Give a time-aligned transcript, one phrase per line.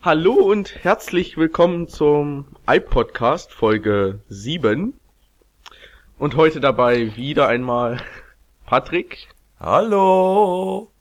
[0.00, 4.94] Hallo und herzlich willkommen zum iPodcast Folge 7.
[6.20, 8.00] Und heute dabei wieder einmal
[8.64, 9.26] Patrick,
[9.58, 10.92] Hallo.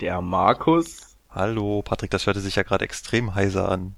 [0.00, 3.94] der Markus Hallo, Patrick, das hörte sich ja gerade extrem heiser an.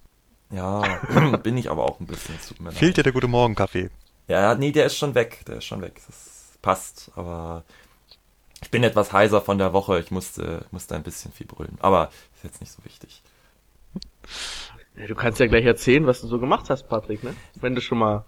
[0.50, 0.82] Ja,
[1.42, 2.34] bin ich aber auch ein bisschen.
[2.58, 3.88] mir Fehlt dir der gute Morgen-Kaffee?
[4.28, 5.42] Ja, nee, der ist schon weg.
[5.46, 6.02] Der ist schon weg.
[6.06, 7.64] Das passt, aber
[8.60, 9.98] ich bin etwas heiser von der Woche.
[10.00, 11.78] Ich musste, musste ein bisschen viel brüllen.
[11.80, 13.22] Aber ist jetzt nicht so wichtig.
[15.08, 17.34] Du kannst ja gleich erzählen, was du so gemacht hast, Patrick, ne?
[17.60, 18.24] Wenn du schon mal.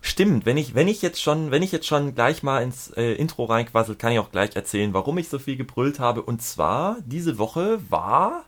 [0.00, 3.14] Stimmt, wenn ich, wenn ich jetzt schon, wenn ich jetzt schon gleich mal ins äh,
[3.14, 6.22] Intro reinquassel, kann ich auch gleich erzählen, warum ich so viel gebrüllt habe.
[6.22, 8.44] Und zwar, diese Woche war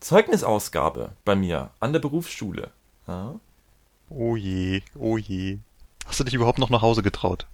[0.00, 2.70] Zeugnisausgabe bei mir an der Berufsschule.
[3.08, 3.36] Ja.
[4.10, 5.58] Oh je, oh je.
[6.06, 7.46] Hast du dich überhaupt noch nach Hause getraut?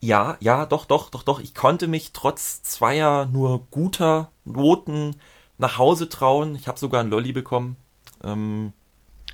[0.00, 1.40] Ja, ja, doch, doch, doch, doch.
[1.40, 5.16] Ich konnte mich trotz zweier nur guter Noten
[5.58, 6.54] nach Hause trauen.
[6.54, 7.76] Ich habe sogar einen Lolli bekommen.
[8.22, 8.72] Ähm,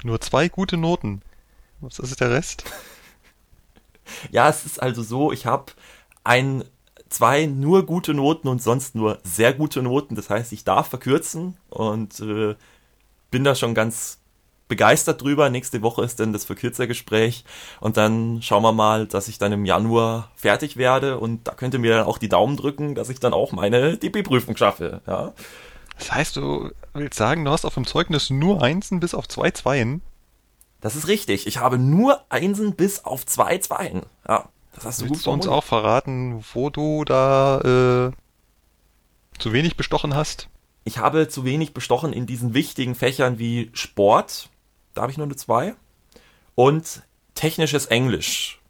[0.03, 1.23] Nur zwei gute Noten.
[1.81, 2.65] Was ist der Rest?
[4.31, 5.73] ja, es ist also so, ich habe
[6.25, 6.65] ein,
[7.09, 10.15] zwei nur gute Noten und sonst nur sehr gute Noten.
[10.15, 12.55] Das heißt, ich darf verkürzen und äh,
[13.31, 14.19] bin da schon ganz
[14.69, 15.51] begeistert drüber.
[15.51, 17.45] Nächste Woche ist dann das Verkürzergespräch
[17.81, 21.75] und dann schauen wir mal, dass ich dann im Januar fertig werde und da könnt
[21.75, 25.03] ihr mir dann auch die Daumen drücken, dass ich dann auch meine DP-Prüfung schaffe.
[25.07, 25.33] Ja.
[25.99, 29.51] Das heißt, du willst sagen, du hast auf dem Zeugnis nur Einsen bis auf zwei
[29.51, 30.03] Zweien?
[30.81, 31.47] Das ist richtig.
[31.47, 34.03] Ich habe nur Einsen bis auf zwei Zweien.
[34.29, 38.13] Ja, das hast du gut Willst du uns auch verraten, wo du da äh,
[39.39, 40.49] zu wenig bestochen hast?
[40.85, 44.51] Ich habe zu wenig bestochen in diesen wichtigen Fächern wie Sport.
[44.95, 45.75] Da habe ich nur eine zwei.
[46.55, 47.03] Und
[47.35, 48.61] technisches Englisch.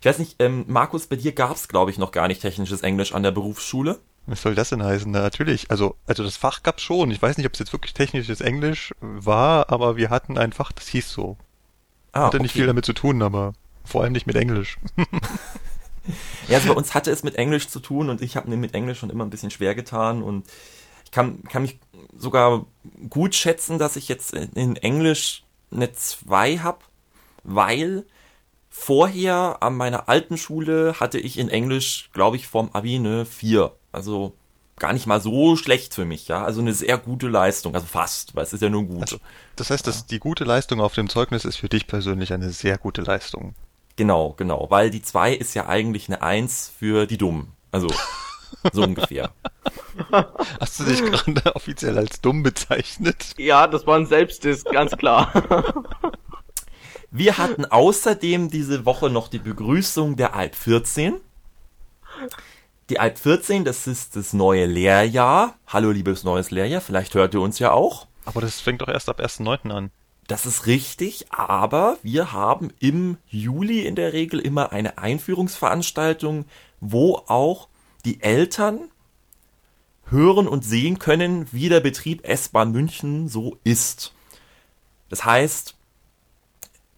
[0.00, 2.82] Ich weiß nicht, ähm, Markus, bei dir gab es, glaube ich, noch gar nicht technisches
[2.82, 4.00] Englisch an der Berufsschule.
[4.26, 5.10] Was soll das denn heißen?
[5.10, 5.70] Na, natürlich.
[5.70, 7.10] Also, also das Fach gab's schon.
[7.10, 10.72] Ich weiß nicht, ob es jetzt wirklich technisches Englisch war, aber wir hatten ein Fach,
[10.72, 11.36] das hieß so.
[12.12, 13.52] Ah, Hatte nicht viel damit zu tun, aber
[13.84, 14.78] vor allem nicht mit Englisch.
[16.48, 18.74] Ja, also bei uns hatte es mit Englisch zu tun und ich habe mir mit
[18.74, 20.46] Englisch schon immer ein bisschen schwer getan und
[21.04, 21.78] ich kann, kann mich
[22.16, 22.66] sogar
[23.08, 26.84] gut schätzen, dass ich jetzt in Englisch eine 2 hab,
[27.44, 28.04] weil
[28.68, 33.72] vorher an meiner alten Schule hatte ich in Englisch, glaube ich, vom Abi eine 4.
[33.92, 34.34] Also
[34.78, 36.44] gar nicht mal so schlecht für mich, ja.
[36.44, 39.02] Also eine sehr gute Leistung, also fast, weil es ist ja nur gut.
[39.02, 39.18] Also,
[39.56, 42.78] das heißt, dass die gute Leistung auf dem Zeugnis ist für dich persönlich eine sehr
[42.78, 43.54] gute Leistung.
[43.96, 47.52] Genau, genau, weil die 2 ist ja eigentlich eine 1 für die Dummen.
[47.70, 47.88] Also
[48.72, 49.30] so ungefähr.
[50.60, 53.34] Hast du dich gerade offiziell als dumm bezeichnet?
[53.36, 55.32] Ja, das war ein Selbstdiss, ganz klar.
[57.10, 61.20] Wir hatten außerdem diese Woche noch die Begrüßung der Alp 14.
[62.92, 65.54] Die Alp 14, das ist das neue Lehrjahr.
[65.66, 68.06] Hallo, liebes neues Lehrjahr, vielleicht hört ihr uns ja auch.
[68.26, 69.70] Aber das fängt doch erst ab 1.9.
[69.70, 69.90] an.
[70.26, 76.44] Das ist richtig, aber wir haben im Juli in der Regel immer eine Einführungsveranstaltung,
[76.80, 77.68] wo auch
[78.04, 78.90] die Eltern
[80.04, 84.12] hören und sehen können, wie der Betrieb S-Bahn München so ist.
[85.08, 85.76] Das heißt,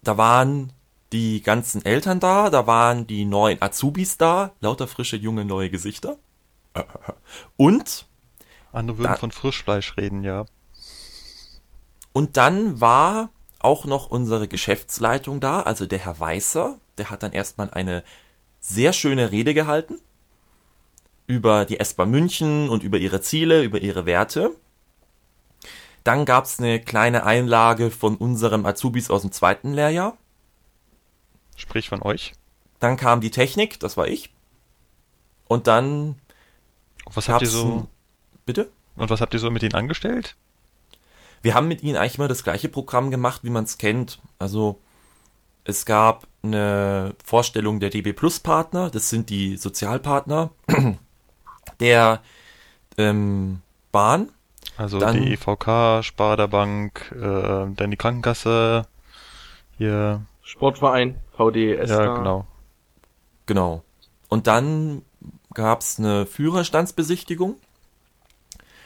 [0.03, 0.73] da waren
[1.13, 6.17] die ganzen Eltern da, da waren die neuen Azubis da, lauter frische, junge, neue Gesichter.
[7.57, 8.05] Und
[8.71, 10.45] Andere würden Da- von Frischfleisch reden, ja.
[12.11, 13.29] Und dann war
[13.59, 18.03] auch noch unsere Geschäftsleitung da, also der Herr Weißer, der hat dann erstmal eine
[18.59, 19.99] sehr schöne Rede gehalten
[21.27, 24.55] über die S-Bahn München und über ihre Ziele, über ihre Werte.
[26.03, 30.17] Dann gab's eine kleine Einlage von unserem Azubis aus dem zweiten Lehrjahr.
[31.55, 32.33] Sprich von euch.
[32.79, 34.31] Dann kam die Technik, das war ich.
[35.47, 36.15] Und dann
[37.13, 37.87] Was habt ihr so,
[38.45, 38.69] Bitte?
[38.95, 40.35] und was habt ihr so mit denen angestellt?
[41.41, 44.19] Wir haben mit ihnen eigentlich immer das gleiche Programm gemacht, wie man es kennt.
[44.39, 44.79] Also
[45.63, 50.49] es gab eine Vorstellung der DB Plus Partner, das sind die Sozialpartner
[51.79, 52.21] der
[52.97, 53.61] ähm,
[53.91, 54.29] Bahn.
[54.77, 58.87] Also Dann- die EVK, Sparda-Bank, äh, dann die Krankenkasse,
[59.77, 61.89] hier, Sportverein, VDS.
[61.89, 62.45] ja, genau.
[63.47, 63.83] Genau.
[64.29, 65.01] Und dann
[65.53, 67.55] gab's eine Führerstandsbesichtigung.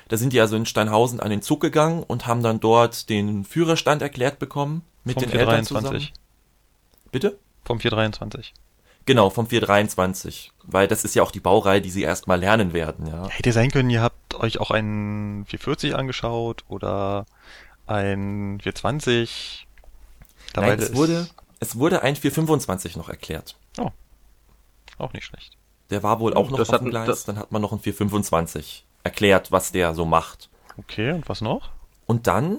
[0.07, 3.43] Da sind die also in Steinhausen an den Zug gegangen und haben dann dort den
[3.43, 5.67] Führerstand erklärt bekommen mit Vom den Eltern 423.
[5.67, 6.09] zusammen.
[7.11, 7.37] Bitte?
[7.65, 8.53] Vom 423.
[9.05, 10.51] Genau, vom 423.
[10.63, 13.27] Weil das ist ja auch die Baureihe, die sie erstmal lernen werden, ja.
[13.27, 17.25] Hätte sein können, ihr habt euch auch einen 440 angeschaut oder
[17.85, 19.67] ein 420.
[20.53, 21.27] Dabei Nein, es wurde,
[21.59, 23.55] es wurde ein 425 noch erklärt.
[24.97, 25.57] Auch nicht schlecht.
[25.89, 28.85] Der war wohl auch noch Das auf dem Gleis, dann hat man noch ein 425
[29.03, 30.49] erklärt, was der so macht.
[30.77, 31.69] Okay, und was noch?
[32.05, 32.57] Und dann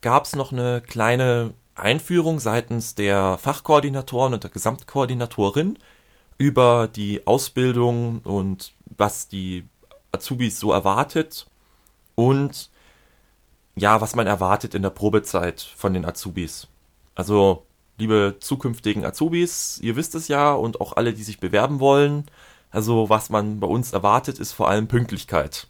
[0.00, 5.78] gab es noch eine kleine Einführung seitens der Fachkoordinatoren und der Gesamtkoordinatorin
[6.38, 9.64] über die Ausbildung und was die
[10.12, 11.46] Azubis so erwartet
[12.14, 12.70] und
[13.74, 16.66] ja, was man erwartet in der Probezeit von den Azubis.
[17.14, 17.66] Also,
[17.98, 22.26] liebe zukünftigen Azubis, ihr wisst es ja und auch alle, die sich bewerben wollen.
[22.70, 25.66] Also, was man bei uns erwartet, ist vor allem Pünktlichkeit.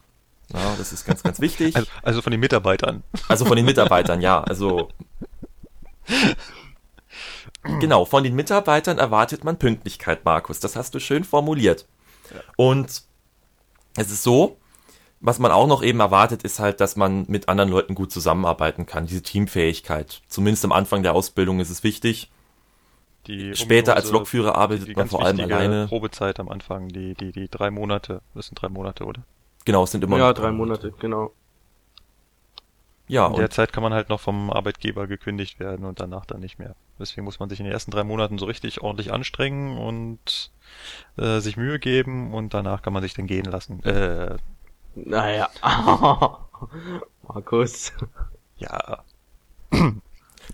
[0.52, 1.76] Ja, das ist ganz, ganz wichtig.
[1.76, 3.02] Also, also von den Mitarbeitern.
[3.28, 4.42] Also von den Mitarbeitern, ja.
[4.42, 4.88] Also
[7.80, 10.60] genau, von den Mitarbeitern erwartet man Pünktlichkeit, Markus.
[10.60, 11.86] Das hast du schön formuliert.
[12.56, 13.02] Und
[13.96, 14.58] es ist so,
[15.20, 18.86] was man auch noch eben erwartet, ist halt, dass man mit anderen Leuten gut zusammenarbeiten
[18.86, 19.06] kann.
[19.06, 20.22] Diese Teamfähigkeit.
[20.28, 22.30] Zumindest am Anfang der Ausbildung ist es wichtig.
[23.26, 25.86] Die Später als Lokführer die arbeitet man vor allem alleine.
[25.88, 29.22] Probezeit am Anfang, die, die, die drei Monate, das sind drei Monate, oder?
[29.64, 31.32] Genau, es sind immer ja, drei Monate, genau.
[33.08, 36.24] Ja, In der und Zeit kann man halt noch vom Arbeitgeber gekündigt werden und danach
[36.24, 36.74] dann nicht mehr.
[36.98, 40.50] Deswegen muss man sich in den ersten drei Monaten so richtig ordentlich anstrengen und
[41.16, 43.82] äh, sich Mühe geben und danach kann man sich dann gehen lassen.
[43.84, 44.36] Äh,
[44.96, 45.48] Naja.
[47.28, 47.92] Markus.
[48.58, 49.04] ja,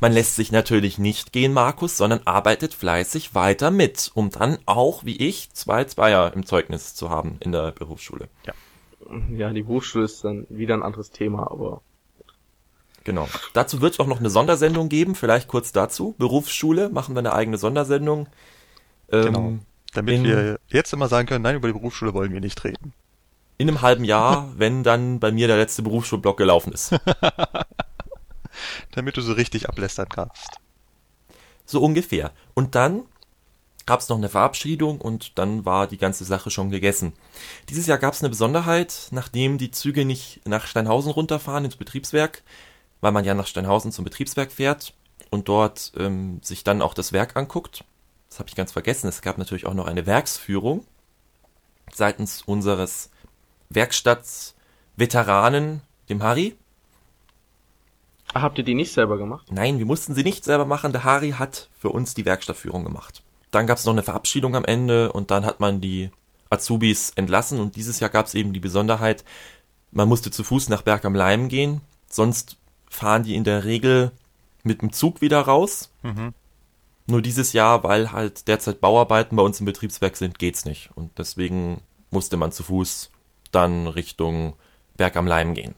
[0.01, 5.05] man lässt sich natürlich nicht gehen, Markus, sondern arbeitet fleißig weiter mit, um dann auch,
[5.05, 8.29] wie ich, zwei Zweier im Zeugnis zu haben in der Berufsschule.
[9.37, 11.83] Ja, die Berufsschule ist dann wieder ein anderes Thema, aber
[13.05, 13.29] Genau.
[13.53, 16.15] Dazu wird es auch noch eine Sondersendung geben, vielleicht kurz dazu.
[16.19, 18.29] Berufsschule, machen wir eine eigene Sondersendung.
[19.11, 19.53] Ähm, Genau.
[19.93, 22.93] damit in- wir jetzt immer sagen können, nein, über die Berufsschule wollen wir nicht reden.
[23.59, 26.95] In einem halben Jahr, wenn dann bei mir der letzte Berufsschulblock gelaufen ist.
[28.93, 30.59] Damit du so richtig ablästern kannst.
[31.65, 32.33] So ungefähr.
[32.55, 33.05] Und dann
[33.87, 37.15] gab es noch eine Verabschiedung und dann war die ganze Sache schon gegessen.
[37.69, 42.43] Dieses Jahr gab es eine Besonderheit, nachdem die Züge nicht nach Steinhausen runterfahren ins Betriebswerk,
[43.01, 44.95] weil man ja nach Steinhausen zum Betriebswerk fährt
[45.31, 47.85] und dort ähm, sich dann auch das Werk anguckt.
[48.29, 49.09] Das habe ich ganz vergessen.
[49.09, 50.87] Es gab natürlich auch noch eine Werksführung
[51.93, 53.11] seitens unseres
[53.75, 56.57] Werkstattsveteranen, dem Harry.
[58.35, 59.47] Habt ihr die nicht selber gemacht?
[59.51, 60.93] Nein, wir mussten sie nicht selber machen.
[60.93, 63.23] Der Harry hat für uns die Werkstattführung gemacht.
[63.51, 66.11] Dann gab es noch eine Verabschiedung am Ende und dann hat man die
[66.49, 69.25] Azubis entlassen und dieses Jahr gab es eben die Besonderheit,
[69.91, 72.57] man musste zu Fuß nach Berg am Leim gehen, sonst
[72.89, 74.13] fahren die in der Regel
[74.63, 75.91] mit dem Zug wieder raus.
[76.03, 76.33] Mhm.
[77.07, 80.91] Nur dieses Jahr, weil halt derzeit Bauarbeiten bei uns im Betriebswerk sind, geht's nicht.
[80.95, 83.11] Und deswegen musste man zu Fuß
[83.53, 84.55] dann Richtung
[84.97, 85.75] Berg am Leim gehen.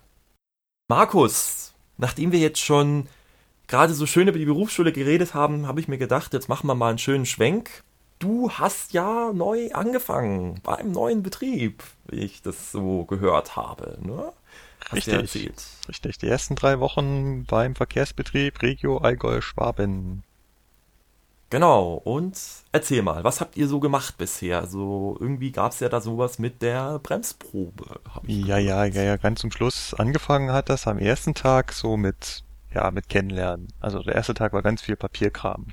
[0.89, 3.09] Markus, nachdem wir jetzt schon
[3.67, 6.75] gerade so schön über die Berufsschule geredet haben, habe ich mir gedacht, jetzt machen wir
[6.75, 7.83] mal einen schönen Schwenk.
[8.19, 14.33] Du hast ja neu angefangen beim neuen Betrieb, wie ich das so gehört habe, ne?
[14.91, 15.53] Hast du ja Richtig.
[15.89, 20.23] Richtig, die ersten drei Wochen beim Verkehrsbetrieb Regio Allgäu Schwaben.
[21.55, 22.37] Genau, und
[22.73, 24.59] erzähl mal, was habt ihr so gemacht bisher?
[24.59, 28.01] Also irgendwie gab's ja da sowas mit der Bremsprobe.
[28.27, 28.95] Ja, ja, gehört.
[28.97, 32.43] ja, ja, ganz zum Schluss angefangen hat das am ersten Tag so mit,
[32.75, 33.69] ja, mit Kennenlernen.
[33.79, 35.67] Also der erste Tag war ganz viel Papierkram.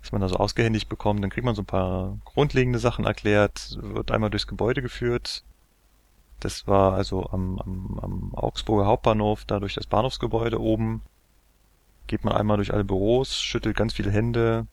[0.00, 3.78] Was man da so ausgehändigt bekommt, dann kriegt man so ein paar grundlegende Sachen erklärt,
[3.80, 5.44] wird einmal durchs Gebäude geführt.
[6.40, 11.02] Das war also am, am, am Augsburger Hauptbahnhof, da durch das Bahnhofsgebäude oben.
[12.12, 14.66] Geht man einmal durch alle Büros, schüttelt ganz viele Hände,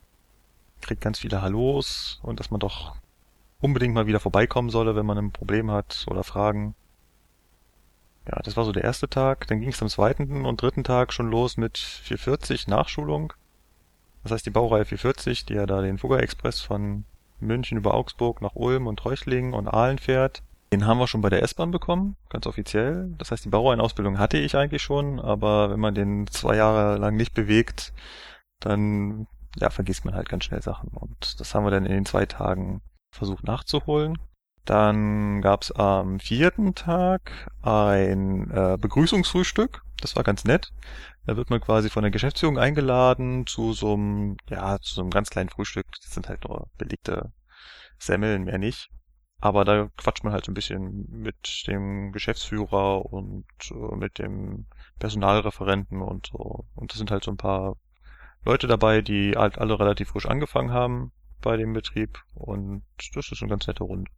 [0.82, 2.96] kriegt ganz viele Hallos und dass man doch
[3.62, 6.74] unbedingt mal wieder vorbeikommen solle, wenn man ein Problem hat oder Fragen.
[8.28, 9.46] Ja, das war so der erste Tag.
[9.46, 13.32] Dann ging es am zweiten und dritten Tag schon los mit 440 Nachschulung.
[14.22, 17.06] Das heißt, die Baureihe 440, die ja da den Fugger Express von
[17.38, 20.42] München über Augsburg nach Ulm und Reuchlingen und Aalen fährt,
[20.72, 23.12] den haben wir schon bei der S-Bahn bekommen, ganz offiziell.
[23.18, 27.16] Das heißt, die Baureihenausbildung hatte ich eigentlich schon, aber wenn man den zwei Jahre lang
[27.16, 27.92] nicht bewegt,
[28.60, 30.90] dann ja, vergisst man halt ganz schnell Sachen.
[30.90, 34.16] Und das haben wir dann in den zwei Tagen versucht nachzuholen.
[34.64, 39.82] Dann gab's am vierten Tag ein äh, Begrüßungsfrühstück.
[40.00, 40.70] Das war ganz nett.
[41.26, 45.10] Da wird man quasi von der Geschäftsführung eingeladen zu so einem, ja, zu so einem
[45.10, 45.86] ganz kleinen Frühstück.
[46.00, 47.32] Das sind halt nur belegte
[47.98, 48.90] Semmeln, mehr nicht.
[49.40, 54.66] Aber da quatscht man halt so ein bisschen mit dem Geschäftsführer und äh, mit dem
[54.98, 56.66] Personalreferenten und so.
[56.74, 57.76] Und das sind halt so ein paar
[58.44, 62.22] Leute dabei, die halt alle relativ frisch angefangen haben bei dem Betrieb.
[62.34, 62.82] Und
[63.14, 64.10] das ist eine ganz nette Runde.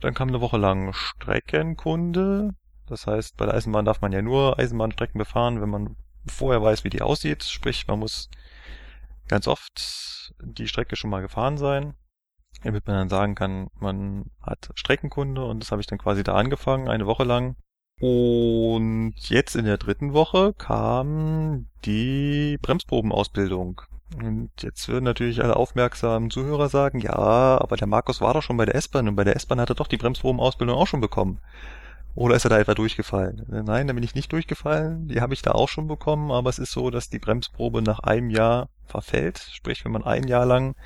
[0.00, 2.54] Dann kam eine Woche lang Streckenkunde.
[2.88, 6.84] Das heißt, bei der Eisenbahn darf man ja nur Eisenbahnstrecken befahren, wenn man vorher weiß,
[6.84, 7.44] wie die aussieht.
[7.44, 8.28] Sprich, man muss
[9.28, 11.94] ganz oft die Strecke schon mal gefahren sein,
[12.62, 16.34] damit man dann sagen kann, man hat Streckenkunde und das habe ich dann quasi da
[16.34, 17.56] angefangen, eine Woche lang.
[18.00, 23.80] Und jetzt in der dritten Woche kam die Bremsprobenausbildung.
[24.22, 28.56] Und jetzt würden natürlich alle aufmerksamen Zuhörer sagen, ja, aber der Markus war doch schon
[28.56, 31.40] bei der S-Bahn und bei der S-Bahn hat er doch die Bremsprobenausbildung auch schon bekommen.
[32.14, 33.44] Oder ist er da etwa durchgefallen?
[33.48, 35.08] Nein, da bin ich nicht durchgefallen.
[35.08, 37.98] Die habe ich da auch schon bekommen, aber es ist so, dass die Bremsprobe nach
[38.00, 39.38] einem Jahr verfällt.
[39.52, 40.76] Sprich, wenn man ein Jahr lang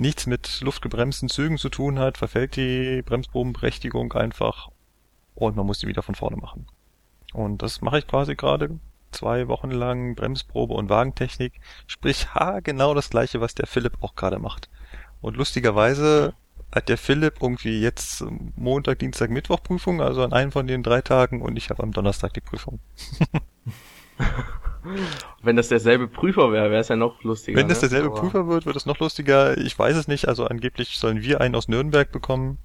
[0.00, 4.70] nichts mit luftgebremsten Zügen zu tun hat, verfällt die Bremsprobenberechtigung einfach
[5.34, 6.66] und man muss die wieder von vorne machen.
[7.32, 8.80] Und das mache ich quasi gerade
[9.12, 11.60] zwei Wochen lang Bremsprobe und Wagentechnik.
[11.86, 14.68] Sprich, ha, genau das gleiche, was der Philipp auch gerade macht.
[15.20, 16.34] Und lustigerweise
[16.72, 18.24] hat der Philipp irgendwie jetzt
[18.56, 21.92] Montag, Dienstag, Mittwoch Prüfung, also an einem von den drei Tagen und ich habe am
[21.92, 22.80] Donnerstag die Prüfung.
[25.42, 27.58] Wenn das derselbe Prüfer wäre, wäre es ja noch lustiger.
[27.58, 27.88] Wenn das ne?
[27.88, 29.56] derselbe Aber- Prüfer wird, wird es noch lustiger.
[29.58, 30.28] Ich weiß es nicht.
[30.28, 32.58] Also angeblich sollen wir einen aus Nürnberg bekommen.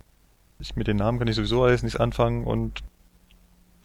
[0.59, 2.81] Ich, mit den Namen kann ich sowieso alles nichts anfangen und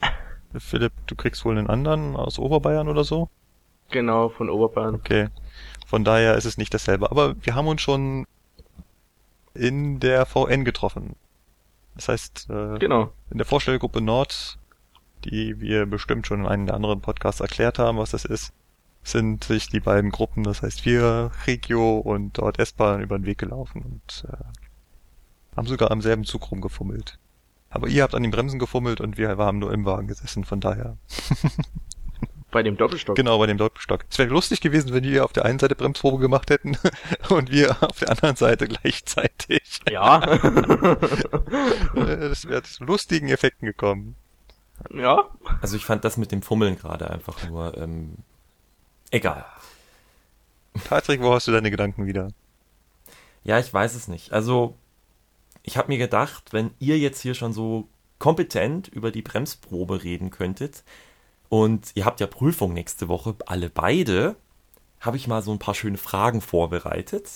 [0.58, 3.28] Philipp, du kriegst wohl einen anderen aus Oberbayern oder so?
[3.90, 4.94] Genau, von Oberbayern.
[4.94, 5.28] Okay.
[5.86, 7.10] Von daher ist es nicht dasselbe.
[7.10, 8.26] Aber wir haben uns schon
[9.54, 11.16] in der VN getroffen.
[11.96, 13.12] Das heißt, äh, Genau.
[13.30, 14.58] in der Vorstellgruppe Nord,
[15.24, 18.52] die wir bestimmt schon in einem der anderen Podcasts erklärt haben, was das ist,
[19.02, 23.38] sind sich die beiden Gruppen, das heißt wir, Regio und dort S-Bahn über den Weg
[23.38, 27.18] gelaufen und äh, haben sogar am selben Zug rumgefummelt.
[27.70, 30.60] Aber ihr habt an den Bremsen gefummelt und wir haben nur im Wagen gesessen, von
[30.60, 30.96] daher.
[32.50, 33.14] Bei dem Doppelstock.
[33.14, 34.04] Genau, bei dem Doppelstock.
[34.10, 36.76] Es wäre lustig gewesen, wenn wir auf der einen Seite Bremsprobe gemacht hätten
[37.28, 39.80] und wir auf der anderen Seite gleichzeitig.
[39.88, 40.20] Ja.
[41.94, 44.16] Äh, Das wäre zu lustigen Effekten gekommen.
[44.94, 45.28] Ja.
[45.60, 48.14] Also ich fand das mit dem Fummeln gerade einfach nur ähm,
[49.10, 49.44] egal.
[50.84, 52.28] Patrick, wo hast du deine Gedanken wieder?
[53.42, 54.32] Ja, ich weiß es nicht.
[54.32, 54.76] Also
[55.62, 60.30] ich habe mir gedacht, wenn ihr jetzt hier schon so kompetent über die Bremsprobe reden
[60.30, 60.84] könntet
[61.48, 64.36] und ihr habt ja Prüfung nächste Woche, alle beide,
[65.00, 67.28] habe ich mal so ein paar schöne Fragen vorbereitet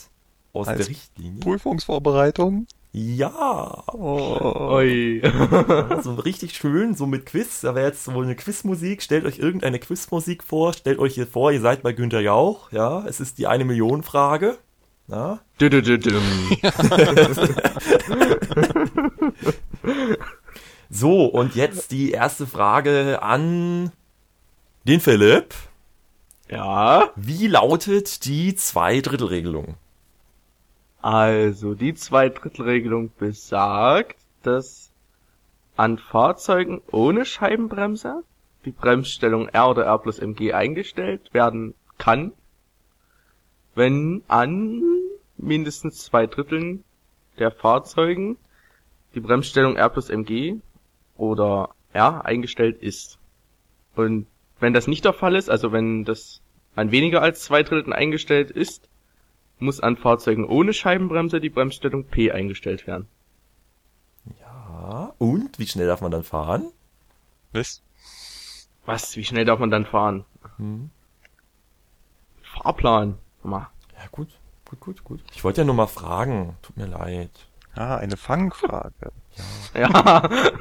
[0.53, 1.41] aus Als der Richtlinie.
[1.41, 2.67] Prüfungsvorbereitung?
[2.97, 4.39] Ja, Oh.
[4.75, 5.21] Oi.
[6.05, 7.63] so richtig schön, so mit Quiz.
[7.63, 9.03] Da wäre jetzt wohl eine Quizmusik.
[9.03, 10.73] Stellt euch irgendeine Quizmusik vor.
[10.75, 12.71] Stellt euch hier vor, ihr seid bei Günter Jauch.
[12.71, 14.59] Ja, es ist die eine Million Frage.
[15.09, 16.23] Ja, Dü-dü-dü-düm.
[20.91, 23.91] So, und jetzt die erste Frage an
[24.85, 25.53] den Philipp.
[26.49, 27.11] Ja.
[27.17, 29.75] Wie lautet die Zweidrittelregelung?
[31.05, 34.91] Also, die Zweidrittelregelung besagt, dass
[35.77, 38.23] an Fahrzeugen ohne Scheibenbremse
[38.65, 42.33] die Bremsstellung R oder R plus MG eingestellt werden kann,
[43.75, 44.83] wenn an
[45.37, 46.85] mindestens zwei Dritteln
[47.39, 48.39] der Fahrzeugen
[49.15, 50.55] die Bremsstellung R plus MG
[51.19, 53.19] oder R eingestellt ist.
[53.95, 54.27] Und
[54.59, 56.41] wenn das nicht der Fall ist, also wenn das
[56.77, 58.89] an weniger als zwei Dritteln eingestellt ist,
[59.59, 63.07] muss an Fahrzeugen ohne Scheibenbremse die Bremsstellung P eingestellt werden.
[64.41, 66.71] Ja, und wie schnell darf man dann fahren?
[67.53, 67.83] Was?
[68.87, 69.17] Was?
[69.17, 70.25] Wie schnell darf man dann fahren?
[70.57, 70.91] Hm.
[72.43, 73.19] Fahrplan.
[73.43, 73.69] Mal.
[73.93, 74.29] Ja, gut,
[74.65, 75.21] gut, gut, gut.
[75.35, 76.57] Ich wollte ja nur mal fragen.
[76.63, 77.31] Tut mir leid.
[77.75, 78.93] Ah, eine Fangfrage.
[79.75, 79.89] Ja.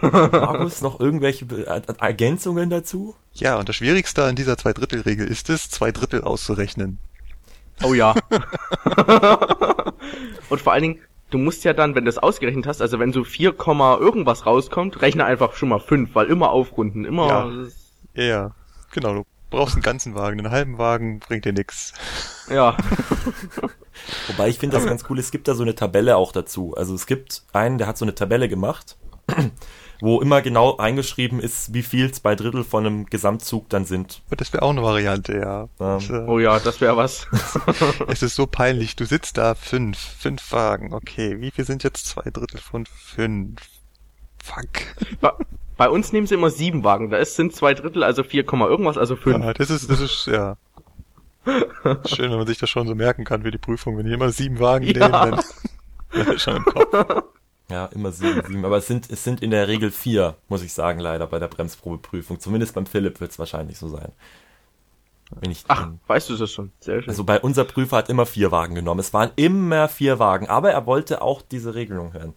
[0.02, 3.14] Markus, noch irgendwelche äh, Ergänzungen dazu?
[3.34, 6.98] Ja, und das Schwierigste an dieser Zweidrittelregel ist es, zwei Drittel auszurechnen.
[7.82, 8.14] Oh ja.
[10.50, 11.00] Und vor allen Dingen,
[11.32, 14.46] du musst ja dann, wenn du es ausgerechnet hast, also wenn so 4, Komma irgendwas
[14.46, 17.28] rauskommt, rechne einfach schon mal 5, weil immer aufrunden, immer.
[17.28, 17.52] Ja.
[18.16, 18.52] Ja, ja.
[18.92, 20.40] Genau, du brauchst einen ganzen Wagen.
[20.40, 21.94] Einen halben Wagen bringt dir nix.
[22.50, 22.78] Ja.
[24.28, 26.76] Wobei ich finde das ganz cool, es gibt da so eine Tabelle auch dazu.
[26.76, 28.98] Also es gibt einen, der hat so eine Tabelle gemacht,
[30.04, 34.22] wo immer genau eingeschrieben ist, wie viel zwei Drittel von einem Gesamtzug dann sind.
[34.32, 35.70] Das wäre auch eine Variante, ja.
[35.80, 37.26] Das, äh, Oh ja, das wäre was.
[38.10, 38.98] Es ist so peinlich.
[38.98, 40.94] Du sitzt da fünf, fünf Wagen.
[40.94, 43.62] Okay, wie viel sind jetzt zwei Drittel von fünf?
[44.44, 45.32] Fuck.
[45.78, 47.10] Bei, uns nehmen sie immer sieben Wagen.
[47.10, 49.38] Da ist, sind zwei Drittel, also 4, Komma irgendwas, also 5.
[49.42, 50.58] Ja, das ist, das ist, ja.
[51.46, 53.98] Schön, wenn man sich das schon so merken kann für die Prüfung.
[53.98, 55.26] Wenn die immer sieben Wagen Ja.
[55.26, 55.40] nehmen,
[56.12, 57.24] dann schon im Kopf.
[57.70, 58.66] Ja, immer sieben, sieben.
[58.66, 61.48] Aber es sind, es sind in der Regel vier, muss ich sagen, leider bei der
[61.48, 62.40] Bremsprobeprüfung.
[62.40, 64.12] Zumindest beim Philipp wird es wahrscheinlich so sein.
[65.32, 66.72] Wenn ich, Ach, weißt du das schon?
[66.80, 67.10] Sehr schön.
[67.10, 69.00] also bei unser Prüfer hat immer vier Wagen genommen.
[69.00, 72.34] Es waren immer vier Wagen, aber er wollte auch diese Regelung hören.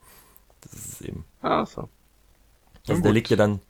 [0.62, 1.24] Das ist es eben.
[1.42, 1.88] ah, so.
[2.88, 3.60] Also der legt ja dann,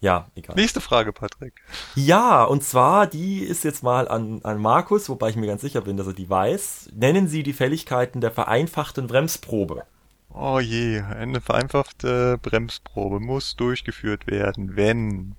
[0.00, 0.56] ja, egal.
[0.56, 1.52] Nächste Frage, Patrick.
[1.94, 5.82] Ja, und zwar, die ist jetzt mal an, an Markus, wobei ich mir ganz sicher
[5.82, 6.90] bin, dass er die weiß.
[6.94, 9.84] Nennen Sie die Fälligkeiten der vereinfachten Bremsprobe.
[10.34, 15.36] Oh je, eine vereinfachte Bremsprobe muss durchgeführt werden, wenn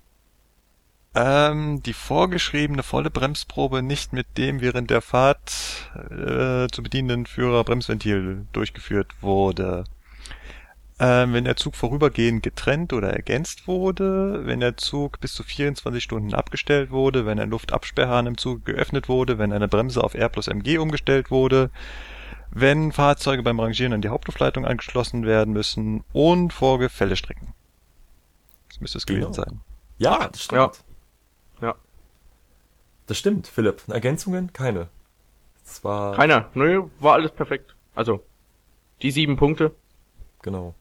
[1.14, 5.52] Ähm, die vorgeschriebene volle Bremsprobe nicht mit dem während der Fahrt
[6.10, 9.84] äh, zu bedienenden Führerbremsventil durchgeführt wurde.
[10.98, 16.02] Ähm, wenn der Zug vorübergehend getrennt oder ergänzt wurde, wenn der Zug bis zu 24
[16.02, 20.28] Stunden abgestellt wurde, wenn ein Luftabsperrhahn im Zug geöffnet wurde, wenn eine Bremse auf R
[20.28, 21.70] plus MG umgestellt wurde,
[22.54, 27.52] wenn Fahrzeuge beim Rangieren an die Hauptluftleitung angeschlossen werden müssen und vor Gefällestrecken.
[28.68, 29.32] Das müsste es gewesen Genau.
[29.34, 29.60] sein.
[29.98, 30.84] Ja, das stimmt.
[31.60, 31.74] Ja.
[33.06, 33.82] Das stimmt, Philipp.
[33.88, 34.52] Ergänzungen?
[34.52, 34.88] Keine.
[35.82, 36.48] War, Keiner.
[36.54, 37.74] Nö, war alles perfekt.
[37.94, 38.24] Also,
[39.02, 39.74] die sieben Punkte.
[40.42, 40.74] genau.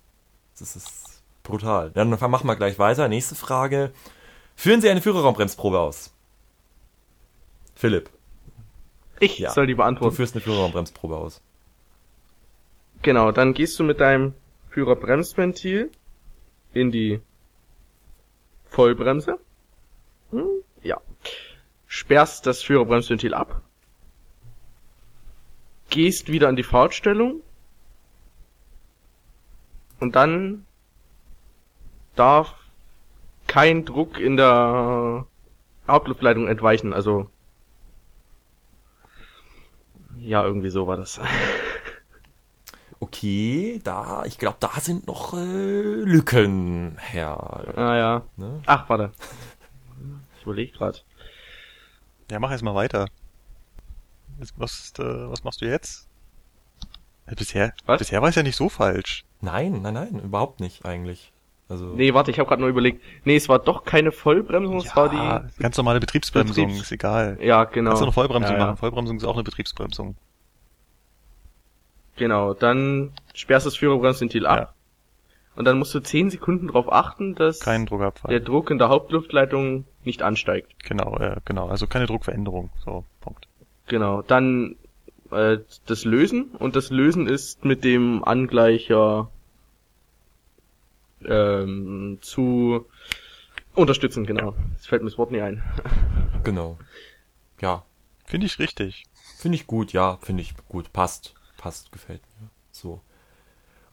[0.59, 1.87] Das ist brutal.
[1.95, 3.07] Ja, dann machen wir gleich weiter.
[3.07, 3.91] Nächste Frage.
[4.55, 6.13] Führen Sie eine Führerraumbremsprobe aus?
[7.75, 8.09] Philipp,
[9.19, 9.51] Ich Ja.
[9.51, 10.15] soll die du beantworten.
[10.15, 11.41] führst eine Führerraumbremsprobe aus.
[13.03, 14.33] Genau, dann gehst du mit deinem
[14.69, 15.91] Führerbremsventil
[16.73, 17.21] in die
[18.65, 19.39] Vollbremse.
[20.31, 20.47] Hm,
[20.81, 21.01] ja.
[21.85, 23.61] Sperrst das Führerbremsventil ab.
[25.89, 27.41] Gehst wieder an die Fahrtstellung.
[29.99, 30.65] Und dann
[32.15, 32.55] darf
[33.47, 35.27] kein Druck in der
[35.87, 37.29] Hauptluftleitung entweichen, also
[40.19, 41.19] ja, irgendwie so war das.
[43.03, 45.41] Okay, da, ich glaube, da sind noch äh,
[46.05, 47.77] Lücken, Herr.
[47.77, 48.21] Ah ja.
[48.37, 48.61] Ne?
[48.65, 49.11] Ach, warte.
[50.37, 50.99] Ich überlege gerade.
[52.31, 53.07] Ja, mach erst mal weiter.
[54.39, 56.07] Jetzt, was, äh, was machst du jetzt?
[57.37, 57.99] Bisher, Was?
[57.99, 59.25] bisher war es ja nicht so falsch.
[59.41, 61.33] Nein, nein, nein, überhaupt nicht eigentlich.
[61.67, 63.01] Also, Nee, warte, ich habe gerade nur überlegt.
[63.25, 65.61] Nee, es war doch keine Vollbremsung, es war die.
[65.61, 67.37] ganz normale Betriebsbremsung, Betriebs- ist egal.
[67.41, 67.89] Ja, genau.
[67.89, 68.65] Kannst du eine Vollbremsung ja, ja.
[68.67, 68.77] machen.
[68.77, 70.15] Vollbremsung ist auch eine Betriebsbremsung.
[72.15, 74.57] Genau, dann sperrst du das Führerbremsventil ab.
[74.57, 74.73] Ja.
[75.55, 80.23] Und dann musst du 10 Sekunden darauf achten, dass der Druck in der Hauptluftleitung nicht
[80.23, 80.73] ansteigt.
[80.83, 81.67] Genau, äh, genau.
[81.67, 82.71] Also keine Druckveränderung.
[82.83, 83.47] So, Punkt.
[83.87, 84.75] Genau, dann
[85.31, 89.29] äh, das Lösen und das Lösen ist mit dem Angleicher
[91.23, 92.87] ähm, zu
[93.75, 94.55] unterstützen, genau.
[94.75, 95.61] Das fällt mir das Wort nie ein.
[96.43, 96.79] genau.
[97.61, 97.83] Ja,
[98.25, 99.05] Finde ich richtig.
[99.37, 100.91] Finde ich gut, ja, finde ich gut.
[100.93, 101.35] Passt.
[101.63, 102.49] Passt, gefällt mir.
[102.73, 102.99] So.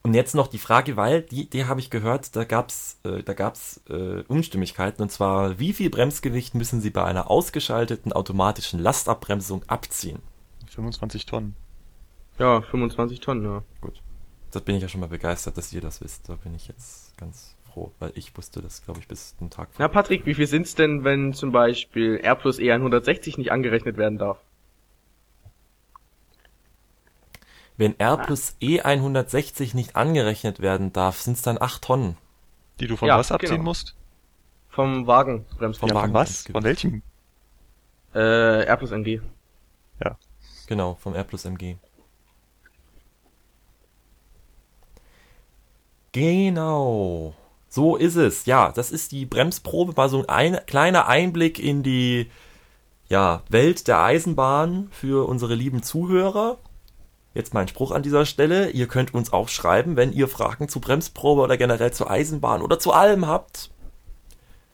[0.03, 3.33] Und jetzt noch die Frage, weil die, die habe ich gehört, da gab's, äh, da
[3.33, 9.63] gab's äh, Unstimmigkeiten und zwar, wie viel Bremsgewicht müssen Sie bei einer ausgeschalteten automatischen Lastabbremsung
[9.67, 10.19] abziehen?
[10.69, 11.55] 25 Tonnen.
[12.39, 13.63] Ja, 25 Tonnen, ja.
[13.79, 14.01] Gut.
[14.51, 16.27] Das bin ich ja schon mal begeistert, dass ihr das wisst.
[16.27, 19.69] Da bin ich jetzt ganz froh, weil ich wusste das, glaube ich, bis den Tag
[19.77, 23.95] Na, Patrick, wie viel sind's denn, wenn zum Beispiel R plus E 160 nicht angerechnet
[23.95, 24.43] werden darf?
[27.81, 32.15] Wenn R plus E 160 nicht angerechnet werden darf, sind es dann 8 Tonnen.
[32.79, 33.63] Die du von Ja, was abziehen genau.
[33.63, 33.95] musst?
[34.69, 35.79] Vom Wagen, Bremsprobe.
[35.79, 36.45] Vom ja, von Wagen- was?
[36.51, 37.01] Von welchem?
[38.13, 39.21] Äh, R plus MG.
[40.67, 41.77] Genau, vom R plus MG.
[46.11, 47.33] Genau.
[47.67, 48.45] So ist es.
[48.45, 52.29] Ja, das ist die Bremsprobe, war so ein kleiner Einblick in die
[53.09, 56.59] ja, Welt der Eisenbahn für unsere lieben Zuhörer.
[57.33, 58.71] Jetzt mein Spruch an dieser Stelle.
[58.71, 62.77] Ihr könnt uns auch schreiben, wenn ihr Fragen zu Bremsprobe oder generell zur Eisenbahn oder
[62.77, 63.71] zu allem habt.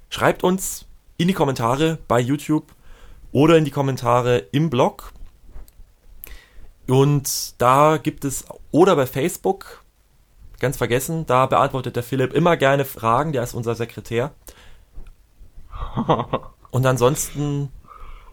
[0.09, 0.85] Schreibt uns
[1.17, 2.73] in die Kommentare bei YouTube
[3.31, 5.11] oder in die Kommentare im Blog.
[6.87, 9.83] Und da gibt es, oder bei Facebook,
[10.59, 14.31] ganz vergessen, da beantwortet der Philipp immer gerne Fragen, der ist unser Sekretär.
[16.71, 17.69] Und ansonsten,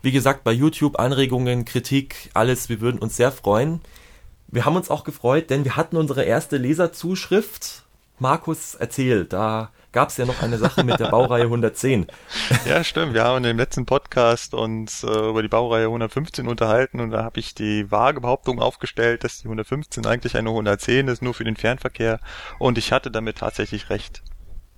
[0.03, 3.81] wie gesagt, bei YouTube Anregungen, Kritik, alles, wir würden uns sehr freuen.
[4.55, 7.83] Wir haben uns auch gefreut, denn wir hatten unsere erste Leserzuschrift.
[8.21, 12.07] Markus, erzähl, da gab es ja noch eine Sache mit der Baureihe 110.
[12.64, 13.14] Ja, stimmt.
[13.14, 17.25] Wir haben in dem letzten Podcast uns äh, über die Baureihe 115 unterhalten und da
[17.25, 21.43] habe ich die vage Behauptung aufgestellt, dass die 115 eigentlich eine 110 ist, nur für
[21.43, 22.21] den Fernverkehr.
[22.61, 24.23] Und ich hatte damit tatsächlich recht.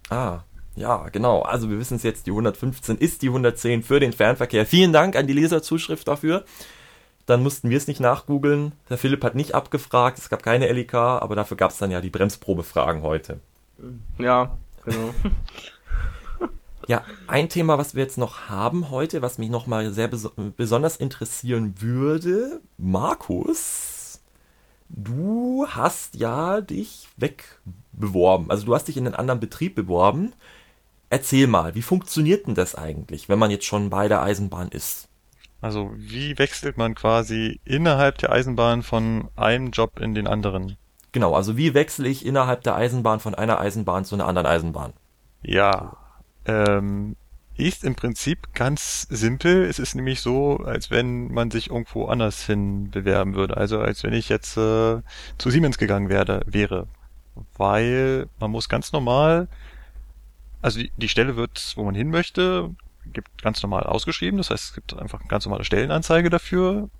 [0.09, 1.43] Ah, ja, genau.
[1.43, 4.65] Also wir wissen es jetzt, die 115 ist die 110 für den Fernverkehr.
[4.65, 6.47] Vielen Dank an die Leserzuschrift dafür.
[7.27, 8.73] Dann mussten wir es nicht nachgoogeln.
[8.89, 12.01] Der Philipp hat nicht abgefragt, es gab keine LEK, aber dafür gab es dann ja
[12.01, 13.41] die Bremsprobefragen heute.
[14.19, 15.11] Ja, genau.
[16.89, 20.97] Ja, ein Thema, was wir jetzt noch haben heute, was mich nochmal sehr beso besonders
[20.97, 22.61] interessieren würde.
[22.79, 24.21] Markus,
[24.89, 28.51] du hast ja dich wegbeworben.
[28.51, 30.33] Also du hast dich in einen anderen Betrieb beworben.
[31.11, 35.09] Erzähl mal, wie funktioniert denn das eigentlich, wenn man jetzt schon bei der Eisenbahn ist?
[35.61, 40.77] Also wie wechselt man quasi innerhalb der Eisenbahn von einem Job in den anderen?
[41.13, 44.93] Genau, also wie wechsle ich innerhalb der Eisenbahn von einer Eisenbahn zu einer anderen Eisenbahn?
[45.43, 45.97] Ja,
[46.45, 47.17] ähm,
[47.57, 49.65] ist im Prinzip ganz simpel.
[49.65, 53.57] Es ist nämlich so, als wenn man sich irgendwo anders hin bewerben würde.
[53.57, 55.01] Also als wenn ich jetzt äh,
[55.39, 56.87] zu Siemens gegangen werde, wäre.
[57.57, 59.49] Weil man muss ganz normal,
[60.61, 62.75] also die, die Stelle wird, wo man hin möchte,
[63.13, 64.39] gibt ganz normal ausgeschrieben.
[64.39, 66.91] Das heißt, es gibt einfach eine ganz normale Stellenanzeige dafür.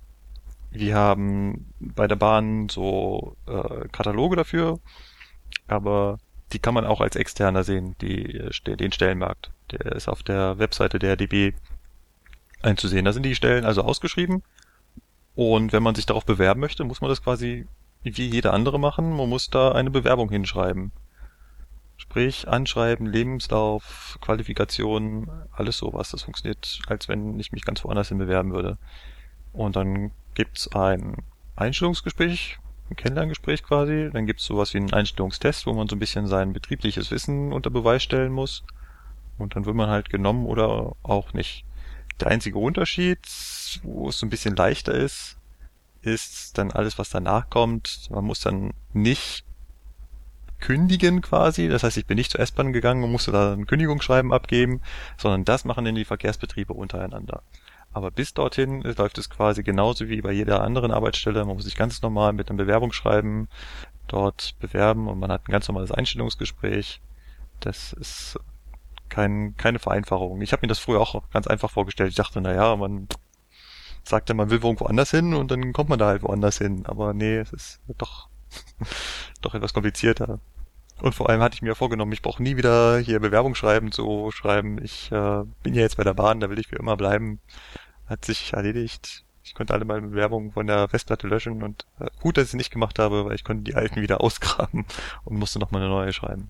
[0.71, 4.79] Wir haben bei der Bahn so äh, Kataloge dafür,
[5.67, 6.19] aber
[6.53, 9.51] die kann man auch als externer sehen, die, den Stellenmarkt.
[9.71, 11.53] Der ist auf der Webseite der DB
[12.61, 13.05] einzusehen.
[13.05, 14.43] Da sind die Stellen also ausgeschrieben.
[15.35, 17.67] Und wenn man sich darauf bewerben möchte, muss man das quasi
[18.03, 19.15] wie jeder andere machen.
[19.15, 20.91] Man muss da eine Bewerbung hinschreiben.
[22.17, 26.09] Sprich, Anschreiben, Lebenslauf, Qualifikation, alles sowas.
[26.09, 28.79] Das funktioniert, als wenn ich mich ganz woanders hin bewerben würde.
[29.53, 31.17] Und dann gibt's ein
[31.55, 32.57] Einstellungsgespräch,
[32.89, 34.09] ein Kennenlerngespräch quasi.
[34.11, 37.69] Dann gibt's sowas wie einen Einstellungstest, wo man so ein bisschen sein betriebliches Wissen unter
[37.69, 38.63] Beweis stellen muss.
[39.37, 41.65] Und dann wird man halt genommen oder auch nicht.
[42.19, 43.19] Der einzige Unterschied,
[43.83, 45.37] wo es so ein bisschen leichter ist,
[46.01, 48.09] ist dann alles, was danach kommt.
[48.09, 49.45] Man muss dann nicht
[50.59, 51.67] kündigen quasi.
[51.67, 54.81] Das heißt, ich bin nicht zur S-Bahn gegangen und musste da ein Kündigungsschreiben abgeben,
[55.17, 57.43] sondern das machen dann die Verkehrsbetriebe untereinander.
[57.93, 61.43] Aber bis dorthin läuft es quasi genauso wie bei jeder anderen Arbeitsstelle.
[61.45, 63.47] Man muss sich ganz normal mit einem Bewerbungsschreiben
[64.07, 67.01] dort bewerben und man hat ein ganz normales Einstellungsgespräch.
[67.59, 68.39] Das ist
[69.09, 70.41] kein, keine Vereinfachung.
[70.41, 72.09] Ich habe mir das früher auch ganz einfach vorgestellt.
[72.09, 73.07] Ich dachte, na ja, man
[74.03, 76.85] sagte, man will irgendwo anders hin und dann kommt man da halt woanders hin.
[76.85, 78.29] Aber nee, es ist doch,
[79.41, 80.39] doch etwas komplizierter.
[80.99, 84.31] Und vor allem hatte ich mir vorgenommen, ich brauche nie wieder hier Bewerbung schreiben zu
[84.31, 84.83] schreiben.
[84.83, 87.39] Ich äh, bin ja jetzt bei der Bahn, da will ich für immer bleiben.
[88.07, 89.23] Hat sich erledigt.
[89.43, 92.55] Ich konnte alle meine Bewerbungen von der Festplatte löschen und äh, gut, dass ich es
[92.55, 94.85] nicht gemacht habe, weil ich konnte die alten wieder ausgraben
[95.23, 96.49] und musste nochmal eine neue schreiben.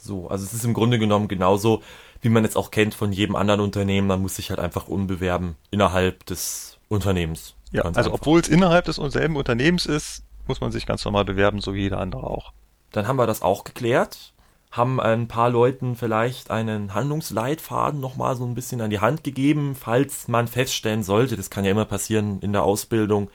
[0.00, 1.82] So, also es ist im Grunde genommen genauso,
[2.22, 4.08] wie man es auch kennt von jedem anderen Unternehmen.
[4.08, 7.54] Man muss sich halt einfach unbewerben innerhalb des Unternehmens.
[7.70, 11.60] Ja, also obwohl es innerhalb des selben Unternehmens ist, muss man sich ganz normal bewerben,
[11.60, 12.52] so wie jeder andere auch.
[12.90, 14.32] Dann haben wir das auch geklärt,
[14.70, 19.74] haben ein paar Leuten vielleicht einen Handlungsleitfaden nochmal so ein bisschen an die Hand gegeben,
[19.74, 23.30] falls man feststellen sollte, das kann ja immer passieren in der Ausbildung,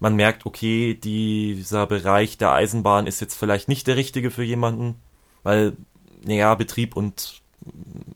[0.00, 4.96] man merkt, okay, dieser Bereich der Eisenbahn ist jetzt vielleicht nicht der richtige für jemanden,
[5.42, 5.76] weil,
[6.24, 7.42] naja, Betrieb und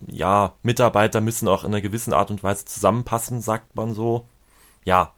[0.06, 4.26] ja, Mitarbeiter müssen auch in einer gewissen Art und Weise zusammenpassen, sagt man so.
[4.84, 5.12] Ja,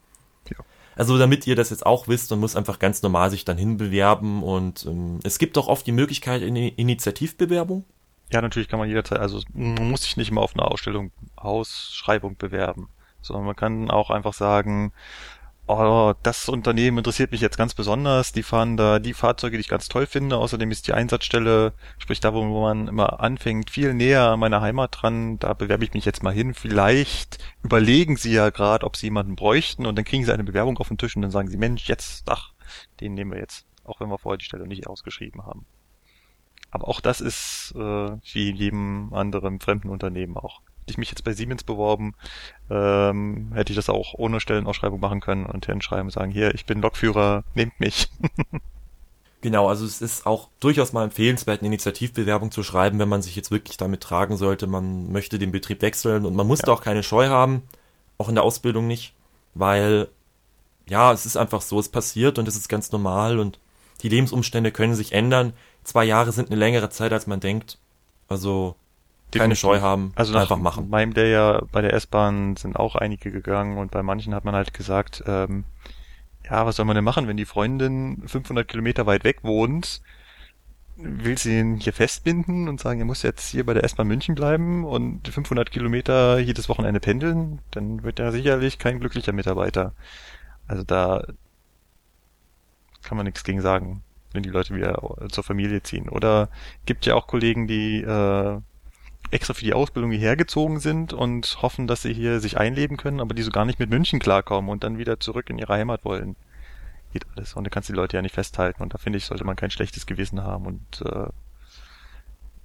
[0.97, 4.43] also damit ihr das jetzt auch wisst, man muss einfach ganz normal sich dann hinbewerben
[4.43, 7.85] und ähm, es gibt auch oft die Möglichkeit in Initiativbewerbung.
[8.31, 12.35] Ja, natürlich kann man jederzeit, also man muss sich nicht immer auf eine Ausstellung, Ausschreibung
[12.37, 12.89] bewerben,
[13.21, 14.91] sondern man kann auch einfach sagen,
[15.67, 18.31] oh, das Unternehmen interessiert mich jetzt ganz besonders.
[18.31, 20.37] Die fahren da die Fahrzeuge, die ich ganz toll finde.
[20.37, 24.97] Außerdem ist die Einsatzstelle, sprich da, wo man immer anfängt, viel näher an meiner Heimat
[24.99, 25.39] dran.
[25.39, 26.53] Da bewerbe ich mich jetzt mal hin.
[26.53, 30.77] Vielleicht überlegen sie ja gerade, ob sie jemanden bräuchten und dann kriegen sie eine Bewerbung
[30.77, 32.53] auf den Tisch und dann sagen sie, Mensch, jetzt, ach,
[32.99, 33.65] den nehmen wir jetzt.
[33.83, 35.65] Auch wenn wir vorher die Stelle nicht ausgeschrieben haben.
[36.71, 37.79] Aber auch das ist äh,
[38.33, 42.15] wie in jedem anderen fremden Unternehmen auch ich mich jetzt bei Siemens beworben,
[42.69, 46.65] ähm, hätte ich das auch ohne Stellenausschreibung machen können und hinschreiben und sagen, hier, ich
[46.65, 48.09] bin Lokführer, nehmt mich.
[49.41, 53.35] Genau, also es ist auch durchaus mal empfehlenswert, eine Initiativbewerbung zu schreiben, wenn man sich
[53.35, 56.65] jetzt wirklich damit tragen sollte, man möchte den Betrieb wechseln und man muss ja.
[56.65, 57.61] da auch keine Scheu haben,
[58.17, 59.13] auch in der Ausbildung nicht,
[59.53, 60.07] weil
[60.89, 63.59] ja, es ist einfach so, es passiert und es ist ganz normal und
[64.01, 65.53] die Lebensumstände können sich ändern.
[65.83, 67.77] Zwei Jahre sind eine längere Zeit, als man denkt.
[68.27, 68.75] Also
[69.31, 70.89] keine Scheu haben, also einfach machen.
[70.89, 74.55] Meinem der ja bei der S-Bahn sind auch einige gegangen und bei manchen hat man
[74.55, 75.65] halt gesagt, ähm,
[76.49, 80.01] ja, was soll man denn machen, wenn die Freundin 500 Kilometer weit weg wohnt?
[80.95, 84.33] Will sie ihn hier festbinden und sagen, er muss jetzt hier bei der S-Bahn München
[84.33, 87.59] bleiben und 500 Kilometer jedes Wochenende pendeln?
[87.71, 89.93] Dann wird er sicherlich kein glücklicher Mitarbeiter.
[90.67, 91.23] Also da
[93.03, 96.09] kann man nichts gegen sagen, wenn die Leute wieder zur Familie ziehen.
[96.09, 96.49] Oder
[96.85, 98.59] gibt ja auch Kollegen, die äh,
[99.31, 103.19] extra für die Ausbildung hierher gezogen sind und hoffen, dass sie hier sich einleben können,
[103.19, 106.05] aber die so gar nicht mit München klarkommen und dann wieder zurück in ihre Heimat
[106.05, 106.35] wollen.
[107.13, 107.53] Geht alles.
[107.53, 108.83] Und da kannst du die Leute ja nicht festhalten.
[108.83, 111.03] Und da finde ich, sollte man kein schlechtes Gewissen haben und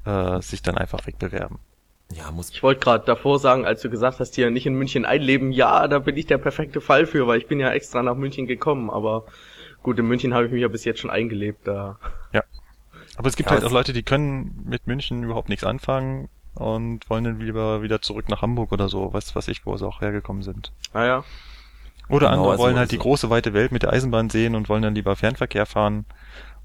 [0.04, 1.58] äh, äh, sich dann einfach wegbewerben.
[2.12, 2.50] Ja, muss.
[2.50, 5.88] Ich wollte gerade davor sagen, als du gesagt hast, hier nicht in München einleben, ja,
[5.88, 8.90] da bin ich der perfekte Fall für, weil ich bin ja extra nach München gekommen,
[8.90, 9.24] aber
[9.82, 11.98] gut, in München habe ich mich ja bis jetzt schon eingelebt, da.
[12.32, 12.42] Ja.
[13.16, 17.08] Aber es gibt ja, halt auch Leute, die können mit München überhaupt nichts anfangen und
[17.08, 20.00] wollen dann lieber wieder zurück nach Hamburg oder so, was weiß ich, wo sie auch
[20.00, 20.72] hergekommen sind.
[20.92, 21.24] Ah ja.
[22.08, 24.54] Oder genau, andere also wollen halt also die große weite Welt mit der Eisenbahn sehen
[24.54, 26.04] und wollen dann lieber Fernverkehr fahren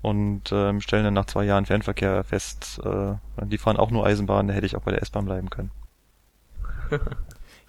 [0.02, 3.14] und ähm, stellen dann nach zwei Jahren Fernverkehr fest, äh,
[3.46, 5.72] die fahren auch nur Eisenbahn, da hätte ich auch bei der S-Bahn bleiben können.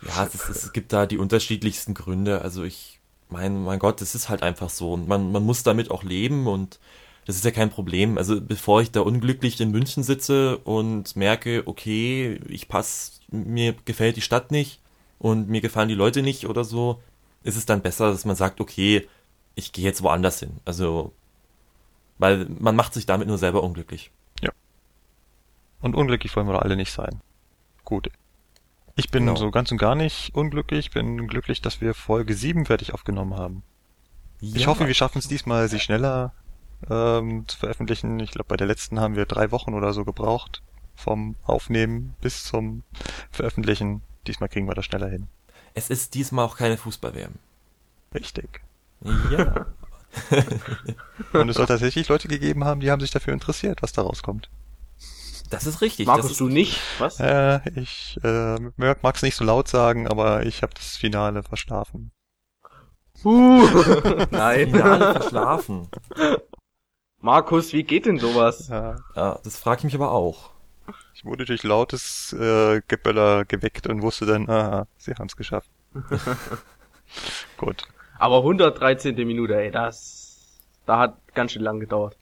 [0.01, 2.43] Ja, es, ist, es gibt da die unterschiedlichsten Gründe.
[2.43, 4.93] Also ich mein, mein Gott, es ist halt einfach so.
[4.93, 6.79] Und man, man muss damit auch leben und
[7.29, 8.17] das ist ja kein Problem.
[8.17, 14.17] Also bevor ich da unglücklich in München sitze und merke, okay, ich passe, mir gefällt
[14.17, 14.81] die Stadt nicht
[15.19, 17.03] und mir gefallen die Leute nicht oder so,
[17.43, 19.07] ist es dann besser, dass man sagt, okay,
[19.57, 20.57] ich gehe jetzt woanders hin.
[20.65, 21.13] Also,
[22.17, 24.11] weil man macht sich damit nur selber unglücklich.
[24.41, 24.51] Ja.
[25.83, 27.21] Und unglücklich wollen wir alle nicht sein.
[27.85, 28.09] Gut.
[28.97, 29.37] Ich bin Genau.
[29.39, 33.63] so ganz und gar nicht unglücklich, bin glücklich, dass wir Folge 7 fertig aufgenommen haben.
[34.41, 34.69] Ich Ja.
[34.69, 36.33] hoffe, wir schaffen es diesmal, sie schneller
[36.89, 38.21] ähm, zu veröffentlichen.
[38.21, 40.63] Ich glaube, bei der letzten haben wir drei Wochen oder so gebraucht.
[40.95, 42.83] Vom Aufnehmen bis zum
[43.31, 44.03] Veröffentlichen.
[44.27, 45.29] Diesmal kriegen wir das schneller hin.
[45.75, 47.35] Es ist diesmal auch keine Fußball-WM.
[48.15, 48.61] Richtig.
[49.31, 49.67] Ja.
[51.33, 54.51] Und es soll tatsächlich Leute gegeben haben, die haben sich dafür interessiert, was da rauskommt.
[55.51, 56.09] Das ist richtig.
[56.09, 56.79] Ist, du nicht?
[56.99, 57.21] Was?
[57.21, 62.11] Äh, ich äh, mag es nicht so laut sagen, aber ich habe das Finale verschlafen.
[63.25, 63.67] Uh,
[64.31, 64.71] nein.
[64.73, 65.89] Finale verschlafen.
[67.21, 68.69] Markus, wie geht denn sowas?
[68.69, 70.51] Ja, Ja, das frage ich mich aber auch.
[71.15, 75.69] ich wurde durch lautes äh, Geböller geweckt und wusste dann, aha, sie haben es geschafft.
[77.57, 77.83] Gut.
[78.19, 79.15] Aber 113.
[79.27, 82.17] Minute, ey, das, da hat ganz schön lang gedauert.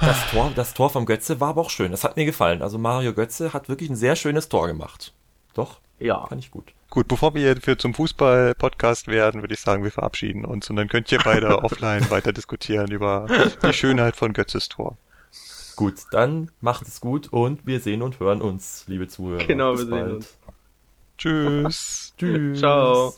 [0.00, 1.90] Das Tor, das Tor vom Götze war aber auch schön.
[1.90, 2.62] Das hat mir gefallen.
[2.62, 5.12] Also Mario Götze hat wirklich ein sehr schönes Tor gemacht.
[5.54, 6.26] Doch, Ja.
[6.26, 6.72] fand ich gut.
[6.90, 10.88] Gut, bevor wir für zum Fußball-Podcast werden, würde ich sagen, wir verabschieden uns und dann
[10.88, 13.26] könnt ihr beide offline weiter diskutieren über
[13.62, 14.96] die Schönheit von Götzes Tor.
[15.76, 19.44] Gut, dann macht es gut und wir sehen und hören uns, liebe Zuhörer.
[19.44, 20.12] Genau, Bis wir sehen bald.
[20.14, 20.38] uns.
[21.18, 22.14] Tschüss.
[22.16, 22.58] Tschüss.
[22.60, 23.14] Ciao.